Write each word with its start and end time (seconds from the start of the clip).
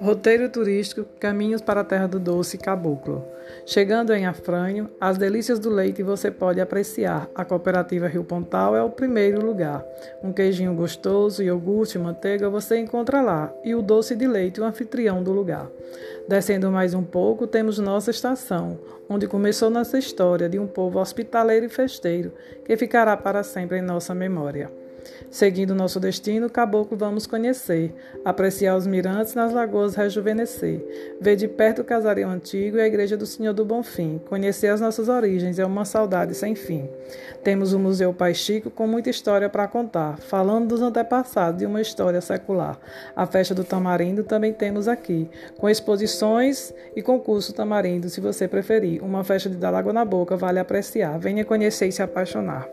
Roteiro 0.00 0.48
turístico 0.48 1.04
Caminhos 1.18 1.60
para 1.60 1.80
a 1.80 1.84
Terra 1.84 2.06
do 2.06 2.20
Doce 2.20 2.56
Caboclo. 2.56 3.24
Chegando 3.66 4.14
em 4.14 4.26
Afranho, 4.26 4.88
as 5.00 5.18
delícias 5.18 5.58
do 5.58 5.68
leite 5.68 6.04
você 6.04 6.30
pode 6.30 6.60
apreciar. 6.60 7.28
A 7.34 7.44
cooperativa 7.44 8.06
Rio 8.06 8.22
Pontal 8.22 8.76
é 8.76 8.82
o 8.82 8.90
primeiro 8.90 9.44
lugar. 9.44 9.84
Um 10.22 10.32
queijinho 10.32 10.72
gostoso, 10.72 11.42
iogurte, 11.42 11.98
manteiga 11.98 12.48
você 12.48 12.78
encontra 12.78 13.20
lá. 13.20 13.52
E 13.64 13.74
o 13.74 13.82
doce 13.82 14.14
de 14.14 14.28
leite, 14.28 14.60
o 14.60 14.64
anfitrião 14.64 15.20
do 15.20 15.32
lugar. 15.32 15.68
Descendo 16.28 16.70
mais 16.70 16.94
um 16.94 17.02
pouco, 17.02 17.48
temos 17.48 17.80
nossa 17.80 18.12
estação, 18.12 18.78
onde 19.08 19.26
começou 19.26 19.68
nossa 19.68 19.98
história 19.98 20.48
de 20.48 20.60
um 20.60 20.66
povo 20.68 21.00
hospitaleiro 21.00 21.66
e 21.66 21.68
festeiro, 21.68 22.32
que 22.64 22.76
ficará 22.76 23.16
para 23.16 23.42
sempre 23.42 23.78
em 23.78 23.82
nossa 23.82 24.14
memória. 24.14 24.70
Seguindo 25.30 25.74
nosso 25.74 26.00
destino, 26.00 26.48
Caboclo 26.48 26.96
vamos 26.96 27.26
conhecer, 27.26 27.94
apreciar 28.24 28.76
os 28.76 28.86
mirantes 28.86 29.34
nas 29.34 29.52
lagoas 29.52 29.94
rejuvenescer, 29.94 30.82
ver 31.20 31.36
de 31.36 31.46
perto 31.46 31.82
o 31.82 31.84
casario 31.84 32.28
antigo 32.28 32.76
e 32.76 32.80
a 32.80 32.86
igreja 32.86 33.16
do 33.16 33.26
Senhor 33.26 33.52
do 33.52 33.64
Bonfim, 33.64 34.20
conhecer 34.28 34.68
as 34.68 34.80
nossas 34.80 35.08
origens 35.08 35.58
é 35.58 35.66
uma 35.66 35.84
saudade 35.84 36.34
sem 36.34 36.54
fim. 36.54 36.88
Temos 37.44 37.72
o 37.72 37.78
Museu 37.78 38.12
Pai 38.12 38.34
Chico 38.34 38.70
com 38.70 38.86
muita 38.86 39.10
história 39.10 39.48
para 39.48 39.68
contar, 39.68 40.18
falando 40.18 40.68
dos 40.68 40.82
antepassados 40.82 41.58
de 41.58 41.66
uma 41.66 41.80
história 41.80 42.20
secular. 42.20 42.78
A 43.14 43.26
festa 43.26 43.54
do 43.54 43.64
Tamarindo 43.64 44.24
também 44.24 44.52
temos 44.52 44.88
aqui, 44.88 45.28
com 45.56 45.68
exposições 45.68 46.72
e 46.96 47.02
concurso 47.02 47.52
Tamarindo, 47.52 48.08
se 48.08 48.20
você 48.20 48.48
preferir. 48.48 49.02
Uma 49.02 49.22
festa 49.24 49.48
de 49.48 49.56
dar 49.56 49.74
água 49.74 49.92
na 49.92 50.04
boca, 50.04 50.36
vale 50.36 50.58
apreciar. 50.58 51.18
Venha 51.18 51.44
conhecer 51.44 51.86
e 51.86 51.92
se 51.92 52.02
apaixonar. 52.02 52.68